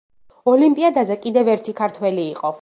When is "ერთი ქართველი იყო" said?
1.57-2.55